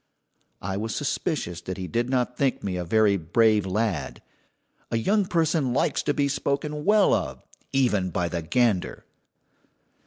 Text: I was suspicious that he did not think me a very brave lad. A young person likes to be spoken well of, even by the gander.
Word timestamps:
I 0.63 0.77
was 0.77 0.95
suspicious 0.95 1.61
that 1.61 1.77
he 1.77 1.85
did 1.87 2.09
not 2.09 2.35
think 2.35 2.63
me 2.63 2.75
a 2.75 2.83
very 2.83 3.17
brave 3.17 3.67
lad. 3.67 4.19
A 4.89 4.97
young 4.97 5.27
person 5.27 5.73
likes 5.75 6.01
to 6.01 6.13
be 6.15 6.27
spoken 6.27 6.85
well 6.85 7.13
of, 7.13 7.45
even 7.71 8.09
by 8.09 8.27
the 8.27 8.41
gander. 8.41 9.05